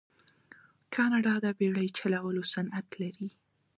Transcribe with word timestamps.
کاناډا 0.93 1.33
د 1.45 1.47
بیړۍ 1.57 1.87
چلولو 1.99 2.41
صنعت 2.53 2.87
لري. 3.01 3.29